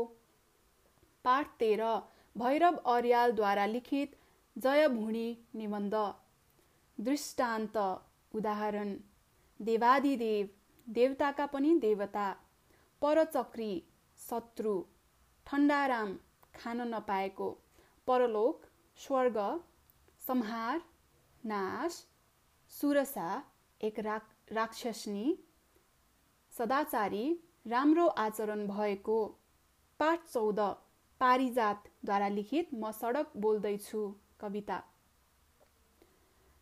पाठ 1.28 1.54
तेह्र 1.60 1.90
भैरव 2.36 2.76
अर्यालद्वारा 2.92 3.66
लिखित 3.66 4.16
जयभुणी 4.56 5.26
निबन्ध। 5.56 5.94
दृष्टान्त 6.98 7.76
उदाहरण 8.34 8.94
देवादिदेव 9.60 10.46
देवताका 10.86 11.46
पनि 11.46 11.74
देवता 11.80 12.26
परचक्री 13.02 13.72
शत्रु 14.18 14.74
ठन्डाराम 15.46 16.14
खान 16.54 16.80
नपाएको 16.94 17.48
परलोक 18.08 18.64
स्वर्ग 18.98 19.38
संहार 20.22 20.80
नाश 21.44 22.02
सुरसा 22.72 23.28
एक 23.80 23.98
राक 24.00 24.52
राक्षसनी 24.52 25.26
सदाचारी 26.52 27.26
राम्रो 27.66 28.06
आचरण 28.18 28.66
भएको। 28.66 29.18
पाठ 30.00 30.26
चौध। 30.26 30.60
पारिजातद्वारा 31.20 32.28
लिखित 32.30 32.74
म 32.74 32.90
सडक 32.92 33.36
बोल्दैछु 33.36 34.02
कविता। 34.40 34.80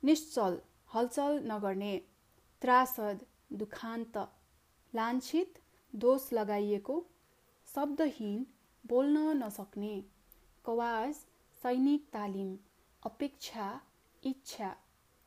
निश्चल 0.02 0.58
हलचल 0.94 1.40
नगर्ने 1.46 1.96
त्रासद 2.62 3.24
दुखान्त 3.54 4.18
लान्छित 4.92 5.58
दोष 5.94 6.32
लगाइएको 6.32 6.96
शब्दहीन 7.68 8.46
बोल्न 8.84 9.36
नसक्ने 9.42 9.94
कवाज 10.64 11.14
सैनिक 11.62 12.08
तालिम 12.12 12.56
अपेक्षा 13.02 13.68
इच्छा 14.22 14.70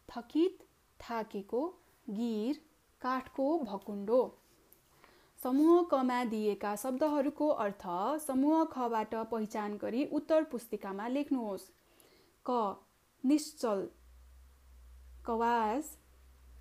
थकित 0.09 0.63
थाकेको 0.99 1.61
गिर 2.09 2.61
काठको 3.01 3.47
भकुण्डो। 3.59 4.21
समूह 5.43 5.81
कमा 5.91 6.23
दिएका 6.25 6.75
शब्दहरूको 6.75 7.47
अर्थ 7.65 7.83
समूह 8.21 8.63
खबाट 8.71 9.13
पहिचान 9.31 9.77
गरी 9.77 10.05
उत्तर 10.13 10.43
पुस्तिकामा 10.51 11.07
लेख्नुहोस्। 11.07 11.69
क 12.45 12.57
निश्चल 13.23 13.87
कवाज 15.25 15.83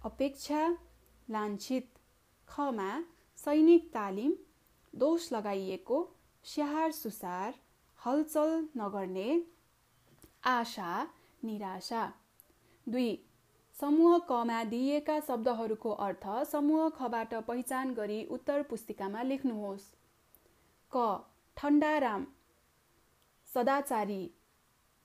अपेक्षा 0.04 0.62
लान्छित 1.28 1.98
खमा 2.48 2.90
सैनिक 3.38 3.90
तालिम 3.94 4.32
दोष 4.94 5.32
लगाइएको 5.32 5.98
स्याहार 6.44 6.92
सुसार 6.92 7.54
हलचल 7.98 8.52
नगर्ने 8.78 9.28
आशा 10.46 10.92
निराशा। 11.44 12.04
दुई 12.86 13.10
समूह 13.80 14.18
कमा 14.18 14.62
दिइएका 14.64 15.18
शब्दहरूको 15.20 15.90
अर्थ 16.04 16.24
समूह 16.44 16.88
खबाट 16.88 17.34
पहिचान 17.34 17.92
गरी 17.94 18.24
उत्तर 18.26 18.62
पुस्तिकामा 18.62 19.22
लेख्नुहोस्। 19.22 19.84
क 20.92 21.26
ठन्डाराम 21.56 22.26
सदाचारी। 23.54 24.30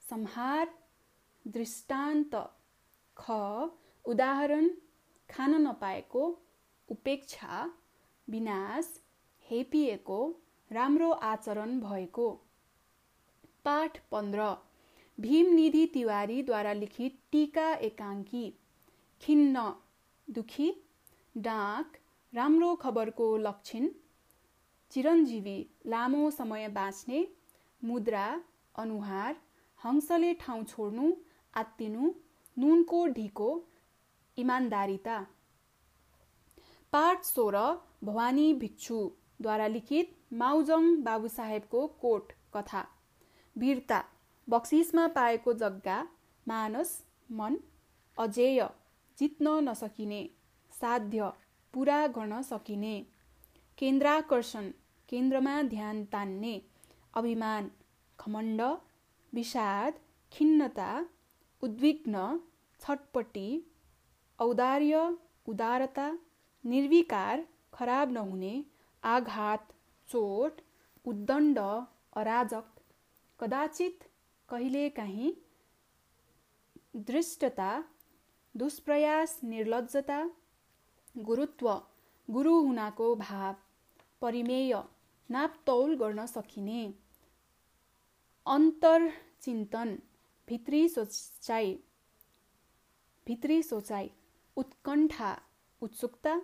संहार 0.02 0.74
दृष्टान्त। 1.46 2.34
ख 3.16 3.30
उदाहरण 4.04 4.68
खान 5.30 5.54
नपाएको 5.66 6.24
उपेक्षा 6.88 7.70
विनाश 8.28 8.90
हेपिएको 9.46 10.18
राम्रो 10.70 11.10
आचरण 11.10 11.78
भएको। 11.80 12.28
पाठ 13.64 13.98
पन्ध्र। 14.12 14.50
भीमनिधि 15.18 15.86
तिवारीद्वारा 15.86 16.72
लिखित 16.72 17.18
टिका 17.32 17.72
एकाङ्की। 17.84 18.46
खिन्न 19.24 19.60
दुखी 20.28 20.66
डाक 21.34 21.92
राम्रो 22.32 22.74
खबरको 22.74 23.28
लक्षण 23.36 23.86
चिरञ्जीवी 24.92 25.54
लामो 25.86 26.30
समय 26.30 26.68
बाँच्ने 26.68 27.20
मुद्रा 27.82 28.24
अनुहार 28.74 29.36
हंसले 29.80 30.32
ठाउँ 30.42 30.64
छोड्नु 30.64 31.12
आत्तिनु 31.54 32.10
नुनको 32.56 33.06
ढिको 33.16 33.48
इमान्दारिता। 34.38 35.16
पाठ 36.92 37.24
सोह्र 37.24 37.64
भवानी 38.04 38.52
भिक्षुद्वारा 38.60 39.66
लिखित 39.68 40.14
माउजङ 40.34 40.94
बाबुसाहेबको 41.02 41.86
कोट 42.02 42.32
कथा। 42.54 42.86
वीरता 43.56 44.04
बक्सिसमा 44.48 45.08
पाएको 45.16 45.52
जग्गा 45.64 45.98
मानस 46.46 46.96
मन 47.32 47.60
अजेय। 48.18 48.66
जित्न 49.18 49.58
नसकिने 49.68 50.22
साध्य 50.72 51.30
पुरा 51.74 52.06
गर्न 52.16 52.40
सकिने 52.42 52.96
केन्द्राकर्षण 53.78 54.70
केन्द्रमा 55.08 55.60
ध्यान 55.74 56.04
तान्ने 56.12 56.54
अभिमान 57.14 57.68
खमण्ड 58.18 58.62
विषाद 59.32 59.94
खिन्नता 60.32 60.90
उद्विग्न 61.62 62.26
छटपट्टि 62.80 63.48
औदार्य 64.38 65.00
उदारता 65.48 66.10
निर्विकार 66.64 67.44
खराब 67.74 68.10
नहुने 68.12 68.54
आघात 69.02 69.72
चोट 70.08 70.60
उद्दण्ड 71.04 71.58
अराजक 72.20 72.66
कदाचित 73.40 74.04
कहिलेकाहीँ 74.48 75.32
दृष्टता 77.08 77.70
दुष्प्रयास 78.54 79.38
निर्लजता 79.44 80.18
गुरुत्व 81.18 81.68
गुरु 82.28 82.52
हुनाको 82.60 83.14
भाव 83.14 83.54
परिमेय 84.20 84.74
नापतौल 85.30 85.94
गर्न 85.96 86.26
सकिने। 86.26 86.82
अन्तरचिन्तन 88.46 89.96
भित्री 90.48 90.88
सोचाइ 90.88 91.74
भित्री 93.26 93.62
सोचाइ 93.62 94.08
उत्कण्ठा 94.56 95.34
उत्सुकता 95.82 96.40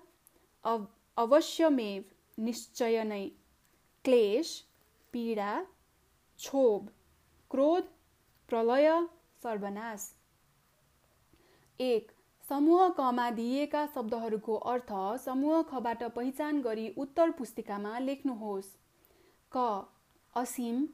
अव 0.64 0.86
अवश्यमेव 1.16 2.42
निश्चय 2.44 3.02
नै 3.04 3.26
क्लेश 4.04 4.60
पीडा 5.12 5.52
क्षोभ 6.38 6.88
क्रोध 7.50 7.84
प्रलय 8.48 8.90
सर्वनाश। 9.42 10.14
एक 11.80 12.10
समूह 12.44 12.88
कमा 12.88 13.28
दिइएका 13.30 13.84
शब्दहरूको 13.86 14.56
अर्थ 14.70 14.92
समूह 15.24 15.62
खबाट 15.62 16.02
पहिचान 16.14 16.60
गरी 16.62 16.88
उत्तर 16.98 17.30
पुस्तिकामा 17.30 17.98
लेख्नुहोस्। 17.98 18.66
क 19.52 19.64
असीम 20.36 20.84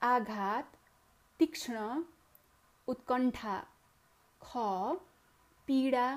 आघात 0.00 0.74
तीक्ष्ण 1.40 2.02
उत्कण्ठा। 2.88 3.56
ख 4.40 4.56
पीडा 5.68 6.08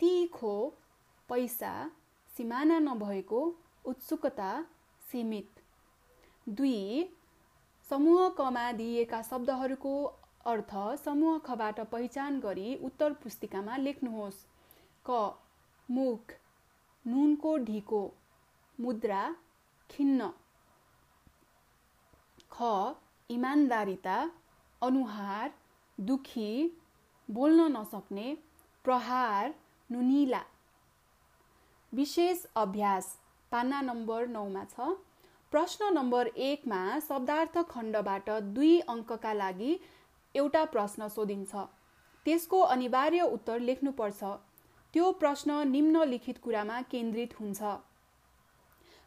तिखो 0.00 0.54
पैसा 1.28 1.74
सिमाना 2.30 2.78
नभएको 2.80 3.40
उत्सुकता 3.84 4.50
सीमित। 5.02 5.60
दुई 6.48 6.78
समूह 7.90 8.28
कमा 8.38 8.70
दिइएका 8.72 9.22
शब्दहरूको 9.22 9.94
अर्थ 10.46 10.72
समूह 10.98 11.38
खबाट 11.38 11.80
पहिचान 11.90 12.38
गरी 12.40 12.74
उत्तर 12.84 13.12
पुस्तिकामा 13.22 13.76
लेख्नुहोस्। 13.78 14.44
क 15.06 15.18
मुख 15.88 16.32
नुनको 17.04 17.56
ढिको 17.64 18.02
मुद्रा 18.78 19.22
खिन्न। 19.90 20.30
ख 22.52 22.70
इमान्दारिता 23.30 24.16
अनुहार 24.82 25.52
दुखी 25.98 26.50
बोल्न 27.28 27.70
नसक्ने 27.76 28.26
प्रहार 28.84 29.54
नुनिला। 29.90 30.42
विशेष 31.92 32.44
अभ्यास 32.56 33.16
पाना 33.52 33.80
नम्बर 33.82 34.26
नौमा 34.28 34.64
छ। 34.66 34.92
प्रश्न 35.52 35.92
नम्बर 35.94 36.26
एकमा 36.42 36.82
शब्दार्थ 37.00 37.58
खण्डबाट 37.70 38.30
दुई 38.54 38.78
अङ्कका 38.88 39.32
लागि 39.34 39.72
एउटा 40.34 40.64
प्रश्न 40.66 41.08
सोधिन्छ। 41.10 41.64
त्यसको 42.26 42.60
अनिवार्य 42.72 43.22
उत्तर 43.30 43.60
लेख्नुपर्छ। 43.60 44.22
त्यो 44.94 45.10
प्रश्न 45.20 45.56
निम्नलिखित 45.68 46.38
कुरामा 46.38 46.80
केन्द्रित 46.90 47.40
हुन्छ। 47.40 47.62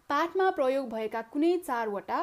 पाठमा 0.10 0.50
प्रयोग 0.52 0.90
भएका 0.90 1.22
कुनै 1.34 1.58
चारवटा 1.60 2.20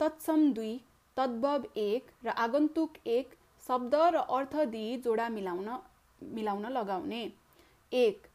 तत्सम 0.00 0.50
दुई 0.52 0.72
तद्भव 1.16 1.64
एक 1.78 2.10
र 2.24 2.34
आगन्तुक 2.38 2.96
एक 3.08 3.36
शब्द 3.64 3.94
र 4.14 4.24
अर्थ 4.32 4.56
दिई 4.68 4.96
जोडा 5.04 5.28
मिलाउन 5.28 5.68
मिलाउन 6.34 6.66
लगाउने। 6.72 7.22
एक 7.92 8.26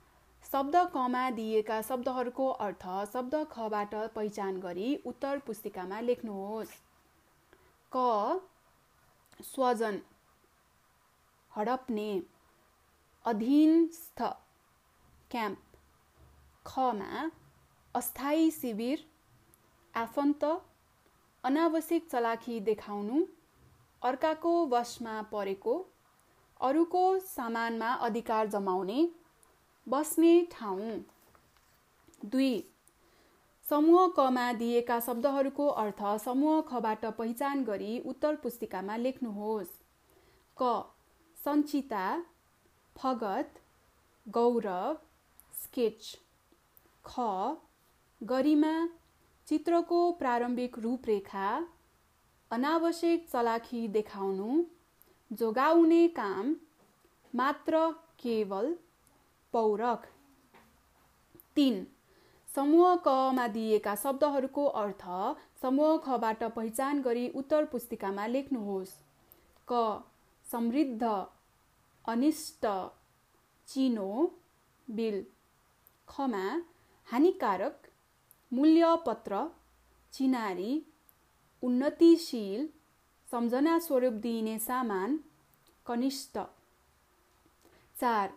शब्द 0.45 0.75
कमा 0.93 1.29
दिएका 1.31 1.81
शब्दहरूको 1.81 2.47
अर्थ 2.61 2.85
शब्द 3.13 3.35
खबाट 3.51 3.93
पहिचान 4.15 4.59
गरी 4.59 4.95
उत्तर 5.05 5.39
पुस्तिकामा 5.45 5.99
लेख्नुहोस्। 6.01 6.73
क 7.91 8.03
स्वजन 9.41 10.01
हडप्ने 11.51 12.09
अधीनस्थ 13.25 14.21
क्याम्प 15.31 15.59
खमा 16.65 17.29
अस्थायी 17.95 18.51
शिविर 18.51 19.05
आफन्त 19.93 20.43
अनावश्यक 21.43 22.07
चलाखी 22.11 22.59
देखाउनु 22.59 23.25
अर्काको 24.01 24.53
वशमा 24.67 25.21
परेको 25.31 25.75
अरूको 26.59 27.03
सामानमा 27.19 27.93
अधिकार 28.07 28.47
जमाउने 28.47 29.07
बस्ने 29.87 30.33
ठाउँ। 30.51 30.91
दुई 32.25 32.53
समूह 33.73 34.07
कमा 34.17 34.51
दिएका 34.53 34.99
शब्दहरूको 34.99 35.67
अर्थ 35.81 36.01
समूह 36.23 36.59
खबाट 36.61 37.05
पहिचान 37.17 37.63
गरी 37.63 37.93
उत्तर 38.05 38.35
पुस्तिकामा 38.41 38.95
लेख्नुहोस्। 38.97 39.71
क 40.57 40.67
सञ्चिता 41.37 42.03
फगत 42.95 43.55
गौरव 44.25 44.97
स्केच। 45.53 46.11
ख 47.05 47.25
गरिमा 48.21 48.73
चित्रको 49.47 50.01
प्रारम्भिक 50.19 50.77
रूपरेखा 50.79 51.49
अनावश्यक 52.51 53.25
चलाखी 53.31 53.87
देखाउनु 53.97 54.61
जोगाउने 55.31 56.07
काम 56.19 56.55
मात्र 57.33 57.81
केवल 58.21 58.73
पौरख। 59.53 60.07
तिन 61.55 61.85
समूह 62.55 62.95
कमा 63.05 63.47
दिएका 63.47 63.95
शब्दहरूको 63.95 64.65
अर्थ 64.79 65.03
समूह 65.61 65.97
खबाट 65.97 66.43
पहिचान 66.55 67.01
गरी 67.01 67.27
उत्तर 67.35 67.65
पुस्तिकामा 67.65 68.25
लेख्नुहोस्। 68.27 68.91
क 69.67 70.03
समृद्ध 70.45 71.03
अनिष्ट 72.05 72.65
चिनो 73.67 74.09
बिल। 74.87 75.25
खमा 76.07 76.45
हानिकारक 77.07 77.89
मूल्यपत्र 78.51 79.43
चिनारी 80.13 80.71
उन्नतिशील 81.63 82.67
सम्झना 83.27 83.77
स्वरूप 83.79 84.13
दिइने 84.23 84.57
सामान 84.59 85.19
कनिष्ठ। 85.85 86.37
चार 87.95 88.31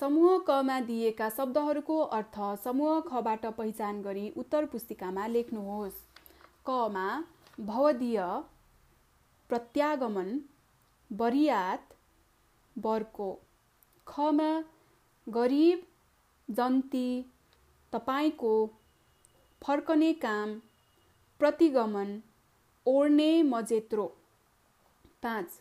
समूह 0.00 0.38
कमा 0.38 0.78
दिएका 0.80 1.28
शब्दहरूको 1.28 1.98
अर्थ 2.16 2.36
समूह 2.64 3.00
खबाट 3.00 3.46
पहिचान 3.54 4.00
गरी 4.02 4.28
उत्तर 4.36 4.66
पुस्तिकामा 4.66 5.26
लेख्नुहोस्। 5.26 5.96
कमा 6.66 7.06
भवदीय 7.60 8.20
प्रत्यागमन 9.50 10.30
बरियात 11.10 11.94
बर्को। 12.76 13.30
खमा 14.06 14.50
गरिब 15.26 15.86
जन्ती 16.48 17.08
तपाईँको 17.92 18.54
फर्कने 19.62 20.12
काम 20.22 20.54
प्रतिगमन 21.40 22.20
ओर्ने 22.86 23.30
मजेत्रो। 23.44 24.06
पाँच 25.22 25.60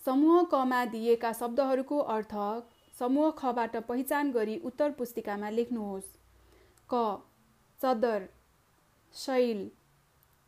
समूह 0.00 0.42
कमा 0.52 0.84
दिएका 0.86 1.32
शब्दहरूको 1.32 1.98
अर्थ 2.14 2.34
समूह 3.00 3.30
खबाट 3.38 3.76
पहिचान 3.84 4.30
गरी 4.32 4.56
उत्तर 4.64 4.90
पुस्तिकामा 4.92 5.50
लेख्नुहोस्। 5.50 6.10
क 6.88 7.00
चदर 7.80 8.28
शैल 9.14 9.70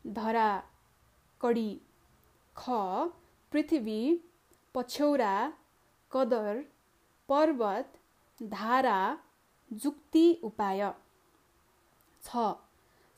धरा 0.05 0.51
कडी। 1.41 1.71
ख 2.57 2.71
पृथ्वी 3.53 4.01
पछ्यौरा 4.75 5.35
कदर 6.13 6.63
पर्वत 7.29 7.93
धारा 8.41 9.01
जुक्ति 9.71 10.27
उपाय। 10.45 10.93
छ 12.23 12.47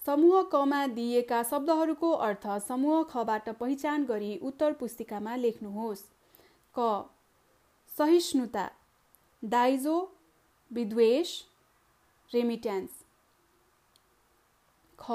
समूह 0.00 0.42
कमा 0.52 0.86
दिएका 0.88 1.42
शब्दहरूको 1.42 2.10
अर्थ 2.24 2.46
समूह 2.66 3.02
खबाट 3.04 3.48
पहिचान 3.60 4.04
गरी 4.04 4.36
उत्तर 4.42 4.72
पुस्तिकामा 4.72 5.36
लेख्नुहोस्। 5.36 6.02
क 6.74 6.88
सहिष्णुता। 7.90 8.68
दाइजो 9.42 9.96
विद्वेष 10.70 11.30
रेमिट्यान्स 12.30 12.90
ख 14.98 15.10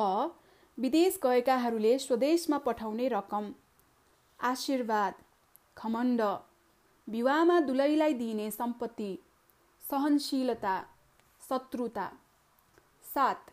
विदेश 0.78 1.20
गएकाहरूले 1.24 1.98
स्वदेशमा 2.00 2.58
पठाउने 2.58 3.08
रकम। 3.08 3.52
आशीर्वाद 4.40 5.14
खमण्ड 5.78 6.22
विवाहमा 7.08 7.60
दुलैलाई 7.60 8.14
दिइने 8.14 8.50
सम्पत्ति 8.52 9.18
सहनशीलता 9.84 10.80
शत्रुता। 11.42 12.12
सात 13.06 13.52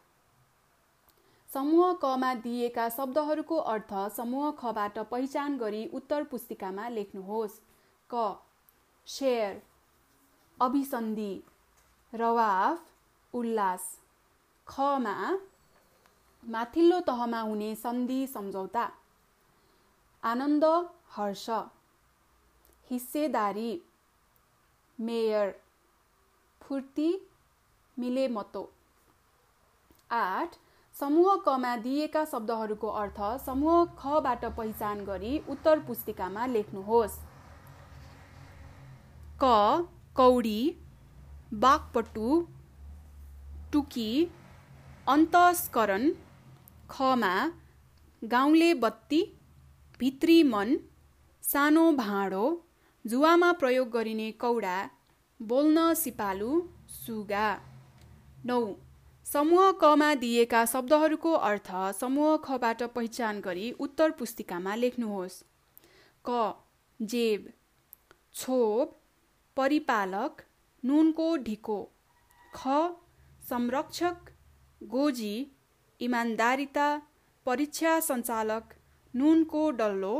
समूह 1.48 1.92
कमा 2.02 2.34
दिएका 2.40 2.88
शब्दहरूको 2.88 3.56
अर्थ 3.72 3.92
समूह 4.16 4.50
खबाट 4.58 4.98
पहिचान 5.10 5.58
गरी 5.58 5.84
उत्तर 5.94 6.24
पुस्तिकामा 6.24 6.88
लेख्नुहोस्। 6.88 7.60
क 8.10 8.24
शेयर 9.06 9.62
अभिसन्धि 10.60 11.32
रवाफ 12.12 13.34
उल्लास 13.34 13.82
खमा 14.66 15.14
माथिल्लो 16.42 17.00
तहमा 17.00 17.40
हुने 17.40 17.74
सन्धि 17.74 18.26
सम्झौता। 18.26 18.90
आनन्द 20.22 20.64
हर्ष। 21.10 21.48
हिस्सेदारी 22.90 23.70
मेयर। 24.98 25.54
फुर्ती 26.62 27.10
मिलेमतो। 27.96 28.62
आठ 30.10 30.56
समूह 30.94 31.36
कमा 31.36 31.76
दिएका 31.76 32.24
शब्दहरूको 32.24 32.88
अर्थ 33.02 33.20
समूह 33.44 33.84
खबाट 33.98 34.44
पहिचान 34.44 35.04
गरी 35.04 35.38
उत्तर 35.48 35.80
पुस्तिकामा 35.80 36.46
लेख्नुहोस्। 36.46 37.18
क 39.42 39.88
कौडी 40.16 40.60
बाघपटु 41.54 42.30
टुकी 43.72 44.10
अन्तस्करण 45.08 46.10
खमा 46.90 47.34
गाउँले 48.22 48.72
बत्ती 48.74 49.20
भित्री 50.00 50.42
मन 50.42 50.76
सानो 51.44 51.90
भाँडो 51.92 52.44
जुवामा 53.04 53.52
प्रयोग 53.52 53.90
गरिने 53.90 54.30
कौडा 54.40 54.76
बोल्न 55.40 55.92
सिपालु 55.94 56.50
सुगा। 56.90 57.48
नौ 58.46 58.60
समूह 59.26 59.70
कमा 59.80 60.14
दिएका 60.14 60.64
शब्दहरूको 60.66 61.32
अर्थ 61.48 61.70
समूह 62.00 62.36
खबाट 62.44 62.82
पहिचान 62.94 63.40
गरी 63.40 63.70
उत्तर 63.80 64.10
पुस्तिकामा 64.18 64.74
लेख्नुहोस्। 64.74 65.42
क 66.24 66.38
जेब। 67.00 67.50
छोप। 68.34 68.99
परिपालक 69.56 70.42
नुनको 70.82 71.28
ढिको 71.46 71.78
ख 72.52 72.76
संरक्षक 73.48 74.30
गोजी 74.80 75.34
इमान्दारिता 76.00 76.86
परीक्षा 77.46 77.98
सञ्चालक 78.00 78.74
नुनको 79.14 79.70
डल्लो 79.72 80.14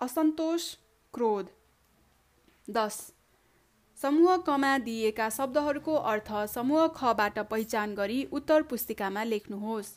असन्तोष 0.00 0.74
क्रोध। 1.14 1.46
दस 2.68 2.96
समूह 3.98 4.36
कमा 4.46 4.76
दिएका 4.78 5.28
शब्दहरूको 5.30 5.94
अर्थ 6.10 6.32
समूह 6.48 6.86
खबाट 6.96 7.38
पहिचान 7.50 7.94
गरी 7.94 8.22
उत्तर 8.32 8.62
पुस्तिकामा 8.70 9.24
लेख्नुहोस्। 9.24 9.90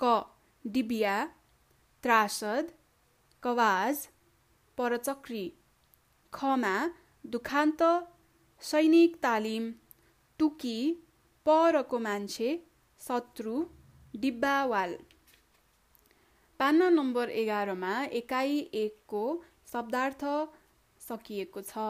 क 0.00 0.14
डिबिया 0.64 1.16
त्रासद 2.04 2.72
कवाज 3.42 4.06
परचक्री। 4.78 5.44
खमा 6.32 6.74
दुखान्त 7.28 7.82
सैनिक 8.62 9.16
तालिम 9.22 9.64
टुकी 10.40 10.78
परको 11.46 11.98
मान्छे 11.98 12.50
शत्रु 13.00 13.54
डिब्बावाल। 14.16 14.94
पाना 16.60 16.88
नम्बर 16.90 17.30
एघारमा 17.40 17.92
एकाइ 18.20 18.56
एकको 18.82 19.24
शब्दार्थ 19.72 20.24
सकिएको 21.00 21.60
छ। 21.62 21.84